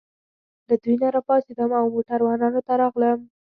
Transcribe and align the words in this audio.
له 0.67 0.75
دوی 0.83 0.95
نه 1.01 1.07
راپاڅېدم 1.15 1.71
او 1.79 1.85
موټروانانو 1.93 2.59
ته 2.67 2.73
راغلم. 2.81 3.19